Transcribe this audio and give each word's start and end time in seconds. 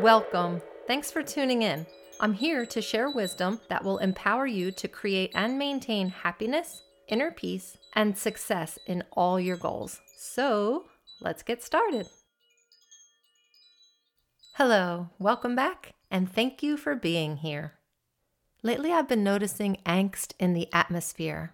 Welcome. 0.00 0.62
Thanks 0.86 1.10
for 1.10 1.22
tuning 1.22 1.60
in. 1.60 1.84
I'm 2.20 2.32
here 2.32 2.64
to 2.64 2.80
share 2.80 3.10
wisdom 3.10 3.60
that 3.68 3.84
will 3.84 3.98
empower 3.98 4.46
you 4.46 4.72
to 4.72 4.88
create 4.88 5.30
and 5.34 5.58
maintain 5.58 6.08
happiness, 6.08 6.84
inner 7.06 7.30
peace, 7.30 7.76
and 7.92 8.16
success 8.16 8.78
in 8.86 9.04
all 9.12 9.38
your 9.38 9.58
goals. 9.58 10.00
So, 10.16 10.86
let's 11.20 11.42
get 11.42 11.62
started. 11.62 12.08
Hello, 14.54 15.10
welcome 15.18 15.54
back, 15.54 15.92
and 16.10 16.32
thank 16.32 16.62
you 16.62 16.78
for 16.78 16.94
being 16.94 17.36
here. 17.36 17.74
Lately, 18.62 18.92
I've 18.92 19.08
been 19.08 19.22
noticing 19.22 19.76
angst 19.84 20.32
in 20.40 20.54
the 20.54 20.68
atmosphere. 20.72 21.52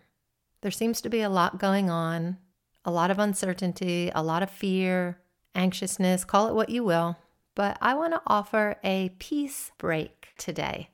There 0.60 0.70
seems 0.70 1.00
to 1.00 1.10
be 1.10 1.20
a 1.20 1.28
lot 1.28 1.58
going 1.58 1.90
on, 1.90 2.36
a 2.84 2.92
lot 2.92 3.10
of 3.10 3.18
uncertainty, 3.18 4.12
a 4.14 4.22
lot 4.22 4.44
of 4.44 4.50
fear, 4.50 5.18
anxiousness, 5.56 6.24
call 6.24 6.46
it 6.46 6.54
what 6.54 6.68
you 6.68 6.84
will. 6.84 7.16
But 7.56 7.78
I 7.80 7.94
want 7.94 8.12
to 8.12 8.22
offer 8.26 8.76
a 8.84 9.08
peace 9.18 9.72
break 9.78 10.28
today. 10.36 10.90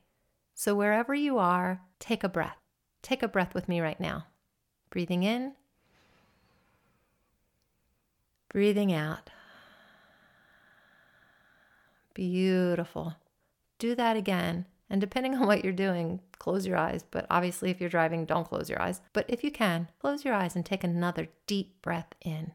So, 0.55 0.73
wherever 0.73 1.13
you 1.13 1.37
are, 1.37 1.81
take 1.99 2.23
a 2.23 2.29
breath. 2.29 2.57
Take 3.03 3.21
a 3.21 3.27
breath 3.27 3.53
with 3.53 3.67
me 3.67 3.81
right 3.81 3.99
now. 3.99 4.27
Breathing 4.89 5.23
in, 5.23 5.53
breathing 8.49 8.93
out. 8.93 9.29
Beautiful. 12.13 13.15
Do 13.77 13.93
that 13.95 14.15
again. 14.15 14.65
And 14.89 15.01
depending 15.01 15.35
on 15.35 15.47
what 15.47 15.65
you're 15.65 15.73
doing, 15.73 16.21
close 16.39 16.65
your 16.65 16.77
eyes. 16.77 17.03
But 17.03 17.25
obviously, 17.29 17.71
if 17.71 17.81
you're 17.81 17.89
driving, 17.89 18.23
don't 18.23 18.47
close 18.47 18.69
your 18.69 18.81
eyes. 18.81 19.01
But 19.11 19.25
if 19.27 19.43
you 19.43 19.51
can, 19.51 19.89
close 19.99 20.23
your 20.23 20.33
eyes 20.33 20.55
and 20.55 20.65
take 20.65 20.85
another 20.85 21.27
deep 21.45 21.81
breath 21.81 22.13
in. 22.21 22.53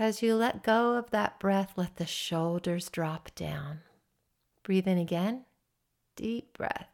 As 0.00 0.22
you 0.22 0.34
let 0.34 0.62
go 0.62 0.94
of 0.94 1.10
that 1.10 1.38
breath, 1.38 1.74
let 1.76 1.96
the 1.96 2.06
shoulders 2.06 2.88
drop 2.88 3.30
down. 3.34 3.80
Breathe 4.62 4.88
in 4.88 4.96
again. 4.96 5.44
Deep 6.16 6.56
breath. 6.56 6.88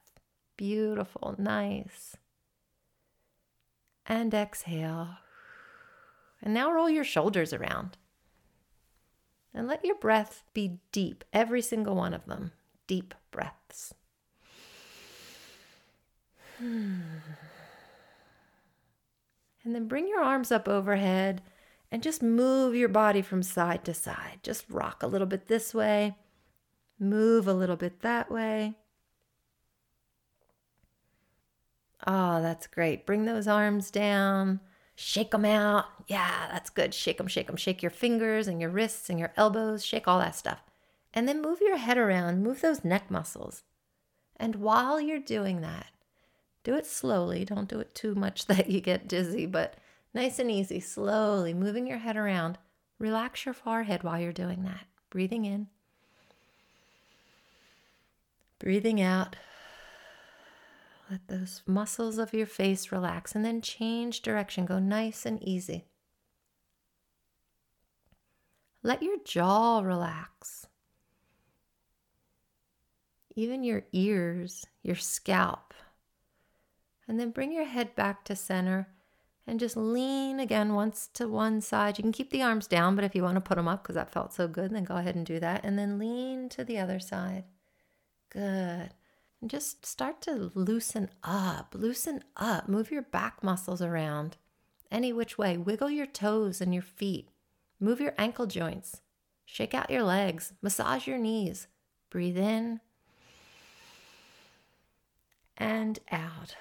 Beautiful, 0.57 1.37
nice. 1.39 2.17
And 4.07 4.35
exhale. 4.35 5.19
And 6.43 6.53
now 6.53 6.73
roll 6.73 6.91
your 6.91 7.05
shoulders 7.05 7.53
around. 7.53 7.97
And 9.55 9.69
let 9.69 9.85
your 9.85 9.97
breath 9.99 10.43
be 10.53 10.81
deep, 10.91 11.23
every 11.33 11.63
single 11.63 11.95
one 11.95 12.13
of 12.13 12.27
them. 12.27 12.51
Deep 12.89 13.15
breaths. 13.31 13.95
Hmm. 16.59 17.03
And 19.63 19.77
then 19.77 19.87
bring 19.87 20.09
your 20.09 20.25
arms 20.25 20.51
up 20.51 20.67
overhead 20.67 21.43
and 21.91 22.03
just 22.03 22.23
move 22.23 22.75
your 22.75 22.89
body 22.89 23.23
from 23.23 23.43
side 23.43 23.85
to 23.85 23.95
side. 23.95 24.41
Just 24.43 24.65
rock 24.69 25.03
a 25.03 25.07
little 25.07 25.27
bit 25.27 25.47
this 25.47 25.75
way, 25.75 26.17
move 26.99 27.47
a 27.47 27.55
little 27.55 27.77
bit 27.77 28.01
that 28.01 28.31
way. 28.31 28.75
Oh, 32.07 32.43
that's 32.43 32.67
great. 32.67 33.07
Bring 33.07 33.25
those 33.25 33.49
arms 33.49 33.91
down, 33.91 34.61
shake 34.95 35.31
them 35.31 35.45
out. 35.45 35.87
Yeah, 36.07 36.49
that's 36.53 36.71
good. 36.71 36.95
Shake 36.95 37.19
them, 37.19 37.27
shake 37.27 37.47
them. 37.47 37.57
Shake 37.57 37.83
your 37.83 37.91
fingers 37.91 38.49
and 38.49 38.61
your 38.61 38.71
wrists 38.71 39.11
and 39.11 39.19
your 39.19 39.33
elbows, 39.37 39.85
shake 39.85 40.07
all 40.07 40.19
that 40.19 40.37
stuff. 40.37 40.63
And 41.15 41.27
then 41.27 41.41
move 41.41 41.61
your 41.61 41.79
head 41.79 41.99
around, 41.99 42.43
move 42.43 42.61
those 42.61 42.85
neck 42.85 43.11
muscles. 43.11 43.63
And 44.37 44.57
while 44.57 45.01
you're 45.01 45.19
doing 45.19 45.63
that, 45.63 45.87
do 46.63 46.75
it 46.75 46.85
slowly. 46.85 47.45
Don't 47.45 47.69
do 47.69 47.81
it 47.81 47.95
too 47.95 48.15
much 48.15 48.47
that 48.47 48.69
you 48.71 48.81
get 48.81 49.09
dizzy, 49.09 49.47
but 49.47 49.75
Nice 50.17 50.39
and 50.39 50.51
easy, 50.51 50.81
slowly 50.81 51.53
moving 51.53 51.87
your 51.87 51.99
head 51.99 52.17
around. 52.17 52.57
Relax 52.99 53.45
your 53.45 53.53
forehead 53.53 54.03
while 54.03 54.19
you're 54.19 54.33
doing 54.33 54.63
that. 54.63 54.87
Breathing 55.11 55.45
in, 55.45 55.67
breathing 58.59 58.99
out. 58.99 59.37
Let 61.11 61.29
those 61.29 61.61
muscles 61.67 62.17
of 62.17 62.33
your 62.33 62.47
face 62.47 62.91
relax 62.91 63.35
and 63.35 63.45
then 63.45 63.61
change 63.61 64.23
direction. 64.23 64.65
Go 64.65 64.79
nice 64.79 65.27
and 65.27 65.39
easy. 65.47 65.85
Let 68.83 69.03
your 69.03 69.19
jaw 69.23 69.81
relax. 69.81 70.67
Even 73.35 73.63
your 73.63 73.83
ears, 73.93 74.65
your 74.83 74.97
scalp. 74.97 75.75
And 77.07 77.21
then 77.21 77.33
bring 77.33 77.53
your 77.53 77.67
head 77.67 77.95
back 77.95 78.25
to 78.25 78.35
center 78.35 78.89
and 79.47 79.61
just 79.61 79.77
lean 79.77 80.41
again 80.41 80.75
once 80.75 81.09
to 81.15 81.29
one 81.29 81.61
side. 81.61 81.99
You 81.99 82.03
can 82.03 82.13
keep 82.13 82.31
the 82.31 82.43
arms 82.43 82.67
down, 82.67 82.97
but 82.97 83.05
if 83.05 83.15
you 83.15 83.23
want 83.23 83.37
to 83.37 83.41
put 83.41 83.57
them 83.57 83.69
up 83.69 83.83
because 83.83 83.95
that 83.95 84.13
felt 84.13 84.33
so 84.33 84.49
good, 84.49 84.73
then 84.73 84.85
go 84.85 84.97
ahead 84.97 85.15
and 85.15 85.25
do 85.25 85.39
that. 85.39 85.65
And 85.65 85.79
then 85.79 85.99
lean 85.99 86.49
to 86.51 86.65
the 86.65 86.79
other 86.79 86.99
side. 86.99 87.45
Good. 88.31 88.91
And 89.41 89.51
just 89.51 89.87
start 89.87 90.21
to 90.23 90.51
loosen 90.55 91.11
up, 91.23 91.75
loosen 91.77 92.25
up. 92.37 92.69
Move 92.69 92.91
your 92.91 93.03
back 93.03 93.45
muscles 93.45 93.81
around 93.81 94.37
any 94.91 95.13
which 95.13 95.39
way. 95.39 95.57
Wiggle 95.57 95.91
your 95.91 96.07
toes 96.07 96.61
and 96.61 96.75
your 96.75 96.83
feet. 96.83 97.29
Move 97.79 98.01
your 98.01 98.15
ankle 98.19 98.47
joints. 98.47 99.01
Shake 99.45 99.75
out 99.75 99.91
your 99.91 100.03
legs. 100.03 100.55
Massage 100.61 101.07
your 101.07 101.19
knees. 101.19 101.69
Breathe 102.11 102.39
in 102.39 102.81
and 105.57 105.99
out. 106.11 106.57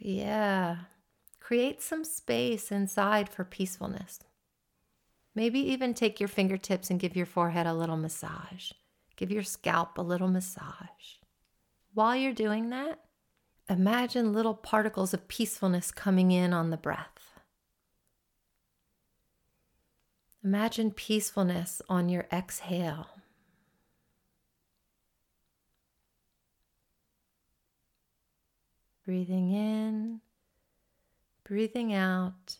Yeah. 0.00 0.76
Create 1.40 1.82
some 1.82 2.04
space 2.04 2.72
inside 2.72 3.28
for 3.28 3.44
peacefulness. 3.44 4.20
Maybe 5.34 5.60
even 5.60 5.94
take 5.94 6.18
your 6.18 6.28
fingertips 6.28 6.90
and 6.90 6.98
give 6.98 7.14
your 7.14 7.26
forehead 7.26 7.66
a 7.66 7.74
little 7.74 7.96
massage. 7.96 8.72
Give 9.16 9.30
your 9.30 9.42
scalp 9.42 9.98
a 9.98 10.02
little 10.02 10.28
massage. 10.28 11.18
While 11.92 12.16
you're 12.16 12.32
doing 12.32 12.70
that, 12.70 13.00
imagine 13.68 14.32
little 14.32 14.54
particles 14.54 15.12
of 15.12 15.28
peacefulness 15.28 15.92
coming 15.92 16.30
in 16.30 16.52
on 16.52 16.70
the 16.70 16.76
breath. 16.76 17.38
Imagine 20.42 20.90
peacefulness 20.90 21.82
on 21.88 22.08
your 22.08 22.26
exhale. 22.32 23.08
Breathing 29.10 29.50
in, 29.50 30.20
breathing 31.42 31.92
out. 31.92 32.58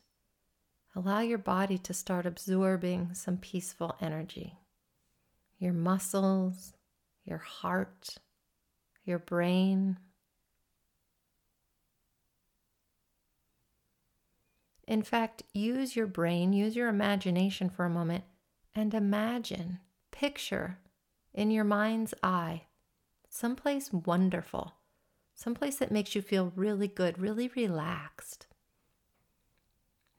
Allow 0.97 1.21
your 1.21 1.38
body 1.38 1.78
to 1.78 1.94
start 1.94 2.27
absorbing 2.27 3.15
some 3.15 3.37
peaceful 3.37 3.94
energy. 4.00 4.59
Your 5.60 5.72
muscles, 5.72 6.72
your 7.25 7.39
heart, 7.39 8.16
your 9.05 9.21
brain. 9.21 10.00
In 14.89 15.05
fact, 15.05 15.44
use 15.55 15.94
your 15.94 16.09
brain, 16.09 16.53
use 16.53 16.75
your 16.75 16.89
imagination 16.89 17.71
for 17.71 17.84
a 17.84 17.89
moment, 17.91 18.25
and 18.75 18.93
imagine, 18.93 19.78
picture 20.10 20.81
in 21.33 21.53
your 21.53 21.62
mind's 21.62 22.12
eye 22.25 22.62
someplace 23.28 23.93
wonderful 23.93 24.79
someplace 25.41 25.77
that 25.77 25.91
makes 25.91 26.15
you 26.15 26.21
feel 26.21 26.53
really 26.55 26.87
good, 26.87 27.19
really 27.19 27.51
relaxed. 27.56 28.47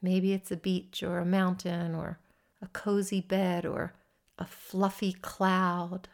Maybe 0.01 0.33
it's 0.33 0.51
a 0.51 0.57
beach 0.57 1.03
or 1.03 1.19
a 1.19 1.25
mountain 1.25 1.93
or 1.93 2.17
a 2.59 2.67
cozy 2.67 3.21
bed 3.21 3.63
or 3.63 3.93
a 4.39 4.47
fluffy 4.47 5.13
cloud, 5.13 6.09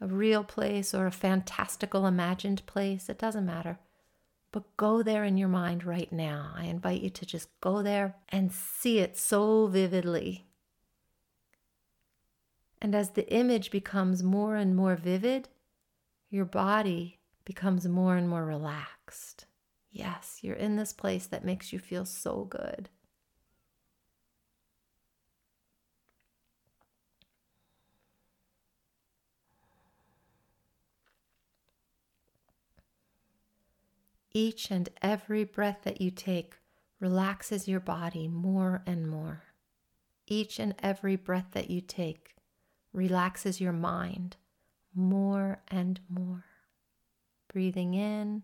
a 0.00 0.08
real 0.08 0.42
place 0.42 0.92
or 0.92 1.06
a 1.06 1.12
fantastical 1.12 2.04
imagined 2.04 2.66
place. 2.66 3.08
It 3.08 3.18
doesn't 3.18 3.46
matter. 3.46 3.78
But 4.50 4.76
go 4.76 5.04
there 5.04 5.22
in 5.22 5.36
your 5.36 5.48
mind 5.48 5.84
right 5.84 6.12
now. 6.12 6.50
I 6.56 6.64
invite 6.64 7.00
you 7.00 7.10
to 7.10 7.24
just 7.24 7.48
go 7.60 7.80
there 7.80 8.16
and 8.28 8.50
see 8.50 8.98
it 8.98 9.16
so 9.16 9.68
vividly. 9.68 10.46
And 12.80 12.92
as 12.92 13.10
the 13.10 13.32
image 13.32 13.70
becomes 13.70 14.24
more 14.24 14.56
and 14.56 14.74
more 14.74 14.96
vivid, 14.96 15.48
your 16.28 16.44
body 16.44 17.20
becomes 17.44 17.86
more 17.86 18.16
and 18.16 18.28
more 18.28 18.44
relaxed. 18.44 19.46
Yes, 19.90 20.38
you're 20.42 20.56
in 20.56 20.76
this 20.76 20.92
place 20.92 21.26
that 21.26 21.44
makes 21.44 21.72
you 21.72 21.78
feel 21.78 22.04
so 22.04 22.44
good. 22.44 22.88
Each 34.34 34.70
and 34.70 34.88
every 35.02 35.44
breath 35.44 35.80
that 35.82 36.00
you 36.00 36.10
take 36.10 36.56
relaxes 37.00 37.68
your 37.68 37.80
body 37.80 38.28
more 38.28 38.82
and 38.86 39.06
more. 39.06 39.42
Each 40.26 40.58
and 40.58 40.74
every 40.78 41.16
breath 41.16 41.48
that 41.52 41.68
you 41.68 41.82
take 41.82 42.36
relaxes 42.94 43.60
your 43.60 43.72
mind 43.72 44.36
more 44.94 45.62
and 45.68 46.00
more 46.08 46.46
breathing 47.52 47.94
in 47.94 48.42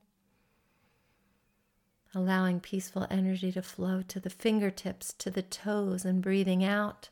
allowing 2.14 2.60
peaceful 2.60 3.06
energy 3.10 3.52
to 3.52 3.62
flow 3.62 4.02
to 4.02 4.20
the 4.20 4.30
fingertips, 4.30 5.12
to 5.18 5.30
the 5.30 5.42
toes, 5.42 6.04
and 6.04 6.22
breathing 6.22 6.64
out. 6.64 7.10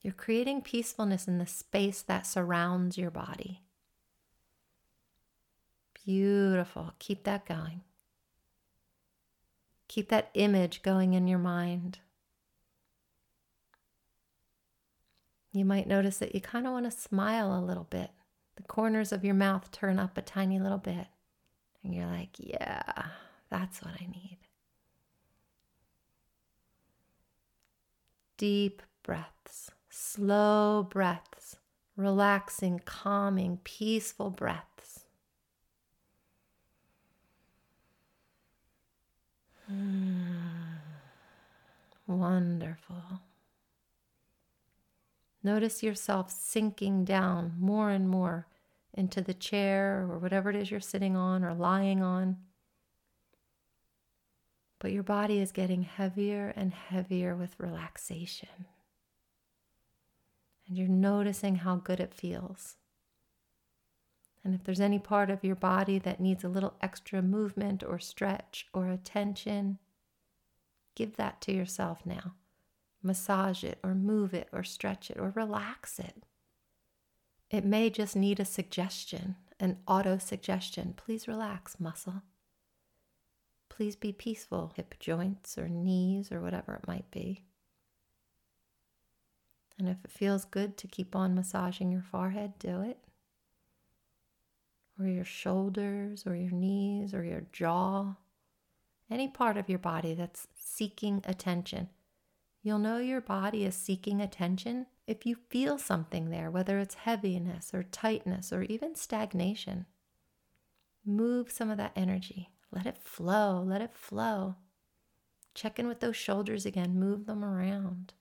You're 0.00 0.12
creating 0.14 0.62
peacefulness 0.62 1.28
in 1.28 1.38
the 1.38 1.46
space 1.46 2.02
that 2.02 2.26
surrounds 2.26 2.96
your 2.96 3.10
body. 3.10 3.62
Beautiful. 6.06 6.94
Keep 6.98 7.24
that 7.24 7.44
going. 7.44 7.82
Keep 9.88 10.08
that 10.08 10.30
image 10.34 10.82
going 10.82 11.12
in 11.12 11.26
your 11.26 11.38
mind. 11.38 11.98
You 15.52 15.64
might 15.64 15.88
notice 15.88 16.18
that 16.18 16.34
you 16.34 16.40
kind 16.40 16.66
of 16.66 16.72
want 16.72 16.84
to 16.86 16.96
smile 16.96 17.52
a 17.52 17.60
little 17.60 17.86
bit. 17.90 18.10
The 18.56 18.62
corners 18.62 19.12
of 19.12 19.24
your 19.24 19.34
mouth 19.34 19.70
turn 19.72 19.98
up 19.98 20.16
a 20.16 20.22
tiny 20.22 20.58
little 20.58 20.78
bit. 20.78 21.08
And 21.82 21.94
you're 21.94 22.06
like, 22.06 22.36
yeah, 22.38 23.06
that's 23.50 23.82
what 23.82 23.94
I 24.00 24.06
need. 24.06 24.38
Deep 28.36 28.82
breaths, 29.02 29.70
slow 29.88 30.86
breaths, 30.88 31.56
relaxing, 31.96 32.80
calming, 32.84 33.58
peaceful 33.64 34.30
breaths. 34.30 35.00
Hmm. 39.66 40.40
Wonderful. 42.06 43.20
Notice 45.42 45.82
yourself 45.82 46.30
sinking 46.30 47.04
down 47.04 47.54
more 47.58 47.90
and 47.90 48.08
more 48.08 48.46
into 48.94 49.20
the 49.20 49.34
chair 49.34 50.06
or 50.08 50.18
whatever 50.18 50.50
it 50.50 50.56
is 50.56 50.70
you're 50.70 50.80
sitting 50.80 51.16
on 51.16 51.44
or 51.44 51.54
lying 51.54 52.02
on. 52.02 52.38
But 54.78 54.92
your 54.92 55.02
body 55.02 55.38
is 55.38 55.52
getting 55.52 55.82
heavier 55.82 56.52
and 56.56 56.72
heavier 56.72 57.36
with 57.36 57.58
relaxation. 57.58 58.66
And 60.66 60.78
you're 60.78 60.88
noticing 60.88 61.56
how 61.56 61.76
good 61.76 62.00
it 62.00 62.14
feels. 62.14 62.76
And 64.42 64.54
if 64.54 64.64
there's 64.64 64.80
any 64.80 64.98
part 64.98 65.28
of 65.28 65.44
your 65.44 65.56
body 65.56 65.98
that 65.98 66.20
needs 66.20 66.44
a 66.44 66.48
little 66.48 66.74
extra 66.80 67.20
movement 67.20 67.84
or 67.84 67.98
stretch 67.98 68.66
or 68.72 68.88
attention, 68.88 69.78
give 70.94 71.16
that 71.16 71.40
to 71.42 71.52
yourself 71.52 72.06
now. 72.06 72.34
Massage 73.02 73.64
it 73.64 73.78
or 73.82 73.94
move 73.94 74.32
it 74.32 74.48
or 74.52 74.62
stretch 74.62 75.10
it 75.10 75.18
or 75.18 75.30
relax 75.30 75.98
it. 75.98 76.22
It 77.50 77.64
may 77.64 77.90
just 77.90 78.14
need 78.14 78.38
a 78.38 78.44
suggestion, 78.44 79.34
an 79.58 79.78
auto 79.86 80.18
suggestion. 80.18 80.94
Please 80.96 81.26
relax, 81.26 81.80
muscle. 81.80 82.22
Please 83.68 83.96
be 83.96 84.12
peaceful, 84.12 84.72
hip 84.76 84.94
joints 85.00 85.58
or 85.58 85.68
knees 85.68 86.30
or 86.30 86.40
whatever 86.40 86.74
it 86.74 86.86
might 86.86 87.10
be. 87.10 87.44
And 89.78 89.88
if 89.88 89.96
it 90.04 90.12
feels 90.12 90.44
good 90.44 90.76
to 90.76 90.86
keep 90.86 91.16
on 91.16 91.34
massaging 91.34 91.90
your 91.90 92.02
forehead, 92.02 92.58
do 92.58 92.82
it. 92.82 92.98
Or 95.00 95.06
your 95.06 95.24
shoulders 95.24 96.26
or 96.26 96.36
your 96.36 96.50
knees 96.52 97.14
or 97.14 97.24
your 97.24 97.44
jaw. 97.52 98.16
Any 99.10 99.28
part 99.28 99.56
of 99.56 99.68
your 99.68 99.78
body 99.78 100.14
that's 100.14 100.46
seeking 100.54 101.22
attention. 101.24 101.88
You'll 102.62 102.78
know 102.78 102.98
your 102.98 103.22
body 103.22 103.64
is 103.64 103.74
seeking 103.74 104.20
attention 104.20 104.86
if 105.10 105.26
you 105.26 105.34
feel 105.48 105.76
something 105.76 106.30
there, 106.30 106.52
whether 106.52 106.78
it's 106.78 106.94
heaviness 106.94 107.74
or 107.74 107.82
tightness 107.82 108.52
or 108.52 108.62
even 108.62 108.94
stagnation, 108.94 109.86
move 111.04 111.50
some 111.50 111.68
of 111.68 111.78
that 111.78 111.90
energy. 111.96 112.50
Let 112.70 112.86
it 112.86 112.96
flow, 112.96 113.60
let 113.66 113.82
it 113.82 113.92
flow. 113.92 114.54
Check 115.52 115.80
in 115.80 115.88
with 115.88 115.98
those 115.98 116.14
shoulders 116.14 116.64
again, 116.64 116.94
move 116.94 117.26
them 117.26 117.44
around. 117.44 118.12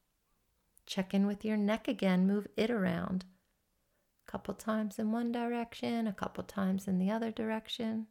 Check 0.87 1.13
in 1.13 1.27
with 1.27 1.45
your 1.45 1.57
neck 1.57 1.87
again, 1.87 2.25
move 2.25 2.47
it 2.57 2.71
around. 2.71 3.25
A 4.27 4.31
couple 4.31 4.55
times 4.55 4.97
in 4.97 5.11
one 5.11 5.31
direction, 5.31 6.07
a 6.07 6.13
couple 6.13 6.43
times 6.43 6.87
in 6.87 6.97
the 6.97 7.11
other 7.11 7.29
direction. 7.29 8.07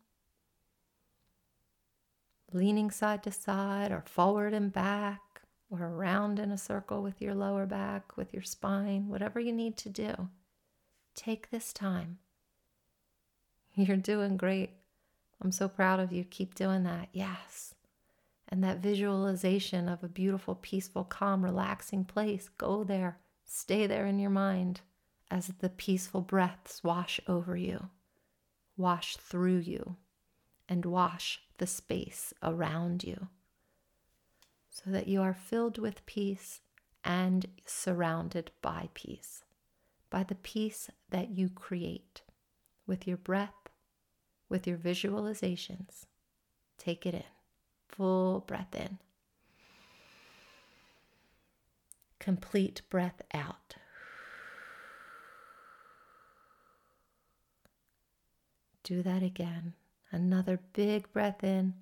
Leaning 2.53 2.93
side 2.93 3.25
to 3.25 3.33
side 3.33 3.91
or 3.91 4.05
forward 4.07 4.55
and 4.55 4.73
back 4.73 5.21
or 5.71 5.83
around 5.83 6.39
in 6.39 6.51
a 6.51 6.59
circle 6.59 7.03
with 7.03 7.21
your 7.21 7.35
lower 7.35 7.67
back, 7.67 8.17
with 8.17 8.33
your 8.33 8.43
spine, 8.43 9.09
whatever 9.09 9.39
you 9.39 9.53
need 9.53 9.77
to 9.77 9.89
do. 9.89 10.29
Take 11.15 11.51
this 11.51 11.73
time. 11.73 12.19
You're 13.75 13.97
doing 13.97 14.37
great. 14.37 14.71
I'm 15.43 15.53
so 15.53 15.69
proud 15.69 16.01
of 16.01 16.13
you. 16.13 16.25
Keep 16.25 16.55
doing 16.55 16.85
that. 16.85 17.09
Yes. 17.13 17.75
And 18.49 18.65
that 18.65 18.79
visualization 18.79 19.89
of 19.89 20.03
a 20.03 20.09
beautiful, 20.09 20.55
peaceful, 20.55 21.05
calm, 21.05 21.45
relaxing 21.45 22.05
place, 22.05 22.49
go 22.57 22.83
there. 22.83 23.19
Stay 23.45 23.87
there 23.87 24.07
in 24.07 24.19
your 24.19 24.31
mind 24.31 24.81
as 25.31 25.49
the 25.59 25.69
peaceful 25.69 26.23
breaths 26.23 26.83
wash 26.83 27.21
over 27.29 27.57
you, 27.57 27.91
wash 28.77 29.17
through 29.17 29.59
you, 29.59 29.97
and 30.69 30.87
wash 30.87 31.43
the 31.59 31.67
space 31.67 32.33
around 32.43 33.05
you 33.05 33.29
so 34.85 34.91
that 34.91 35.09
you 35.09 35.21
are 35.23 35.35
filled 35.35 35.79
with 35.79 36.07
peace 36.07 36.61
and 37.05 37.47
surrounded 37.65 38.51
by 38.63 38.89
peace, 38.95 39.43
by 40.11 40.23
the 40.23 40.35
peace 40.35 40.91
that 41.11 41.31
you 41.31 41.49
create 41.49 42.23
with 42.87 43.07
your 43.07 43.17
breath, 43.17 43.69
with 44.49 44.67
your 44.67 44.77
visualizations. 44.77 46.05
Take 46.79 47.07
it 47.07 47.15
in, 47.15 47.25
full 47.89 48.41
breath 48.41 48.75
in, 48.75 48.99
complete 52.21 52.83
breath 52.89 53.21
out. 53.35 53.75
Do 58.85 59.03
that 59.03 59.23
again. 59.23 59.75
Another 60.11 60.61
big 60.73 61.13
breath 61.13 61.45
in 61.45 61.75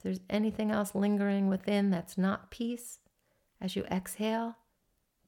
if 0.00 0.04
there's 0.04 0.20
anything 0.30 0.70
else 0.70 0.94
lingering 0.94 1.50
within 1.50 1.90
that's 1.90 2.16
not 2.16 2.50
peace, 2.50 3.00
as 3.60 3.76
you 3.76 3.84
exhale, 3.90 4.56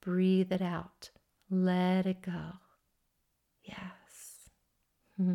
breathe 0.00 0.50
it 0.50 0.62
out. 0.62 1.10
Let 1.50 2.06
it 2.06 2.22
go. 2.22 2.54
Yes. 3.62 4.48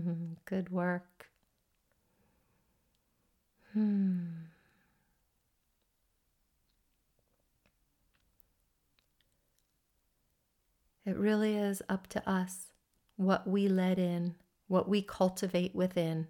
Good 0.46 0.72
work. 0.72 1.28
Hmm. 3.74 4.26
It 11.06 11.16
really 11.16 11.56
is 11.56 11.84
up 11.88 12.08
to 12.08 12.28
us 12.28 12.72
what 13.18 13.48
we 13.48 13.68
let 13.68 14.00
in, 14.00 14.34
what 14.68 14.90
we 14.90 15.04
cultivate 15.04 15.76
within, 15.76 16.26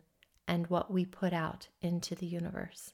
and 0.45 0.67
what 0.67 0.91
we 0.91 1.05
put 1.05 1.31
out 1.31 1.69
into 1.81 2.13
the 2.13 2.27
universe. 2.27 2.91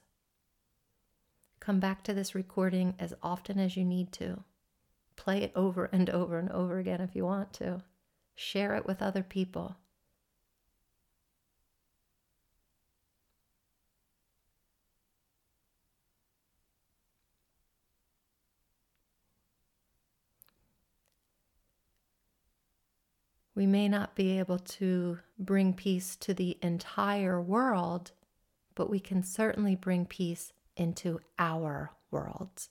Come 1.60 1.80
back 1.80 2.02
to 2.04 2.14
this 2.14 2.34
recording 2.34 2.94
as 2.98 3.14
often 3.22 3.58
as 3.58 3.76
you 3.76 3.84
need 3.84 4.12
to. 4.12 4.44
Play 5.16 5.42
it 5.42 5.52
over 5.54 5.86
and 5.86 6.10
over 6.10 6.38
and 6.38 6.50
over 6.50 6.78
again 6.78 7.00
if 7.00 7.14
you 7.14 7.24
want 7.24 7.52
to. 7.54 7.82
Share 8.34 8.74
it 8.74 8.86
with 8.86 9.00
other 9.00 9.22
people. 9.22 9.76
We 23.54 23.66
may 23.66 23.88
not 23.88 24.16
be 24.16 24.38
able 24.38 24.58
to 24.58 25.20
bring 25.38 25.74
peace 25.74 26.16
to 26.16 26.34
the 26.34 26.58
entire 26.60 27.40
world, 27.40 28.10
but 28.74 28.90
we 28.90 28.98
can 28.98 29.22
certainly 29.22 29.76
bring 29.76 30.06
peace 30.06 30.52
into 30.76 31.20
our 31.38 31.92
worlds. 32.10 32.70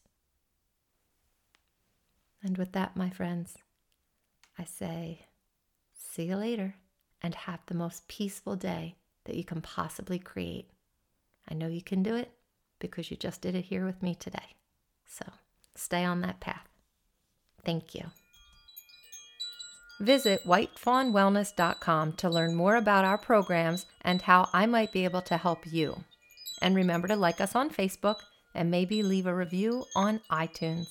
And 2.41 2.57
with 2.57 2.73
that, 2.73 2.97
my 2.97 3.09
friends, 3.09 3.57
I 4.57 4.65
say, 4.65 5.27
see 5.93 6.25
you 6.25 6.35
later 6.35 6.75
and 7.21 7.33
have 7.33 7.61
the 7.65 7.73
most 7.73 8.07
peaceful 8.07 8.55
day 8.55 8.95
that 9.25 9.35
you 9.35 9.45
can 9.45 9.61
possibly 9.61 10.19
create. 10.19 10.69
I 11.49 11.53
know 11.53 11.67
you 11.67 11.81
can 11.81 12.03
do 12.03 12.15
it 12.15 12.31
because 12.79 13.09
you 13.09 13.17
just 13.17 13.41
did 13.41 13.55
it 13.55 13.65
here 13.65 13.85
with 13.85 14.03
me 14.03 14.13
today. 14.13 14.55
So 15.05 15.25
stay 15.75 16.03
on 16.03 16.21
that 16.21 16.41
path. 16.41 16.67
Thank 17.63 17.95
you. 17.95 18.03
Visit 20.01 20.45
whitefawnwellness.com 20.45 22.13
to 22.13 22.29
learn 22.29 22.55
more 22.55 22.75
about 22.75 23.05
our 23.05 23.17
programs 23.17 23.85
and 24.01 24.23
how 24.23 24.49
I 24.51 24.65
might 24.65 24.91
be 24.91 25.05
able 25.05 25.21
to 25.21 25.37
help 25.37 25.71
you. 25.71 26.03
And 26.63 26.75
remember 26.77 27.09
to 27.09 27.17
like 27.17 27.41
us 27.41 27.55
on 27.55 27.69
Facebook 27.69 28.21
and 28.55 28.71
maybe 28.71 29.03
leave 29.03 29.27
a 29.27 29.35
review 29.35 29.83
on 29.97 30.21
iTunes. 30.31 30.87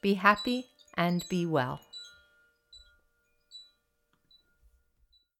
Be 0.00 0.14
happy 0.14 0.66
and 0.96 1.28
be 1.28 1.44
well. 1.44 1.80